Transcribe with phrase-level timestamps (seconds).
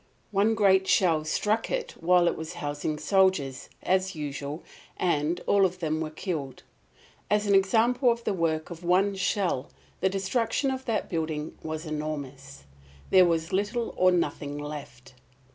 [0.31, 4.63] One great shell struck it while it was housing soldiers, as usual,
[4.97, 6.63] and all of them were killed.
[7.29, 9.69] As an example of the work of one shell
[9.99, 12.63] the destruction of that building was enormous.
[13.11, 15.13] There was little or nothing left.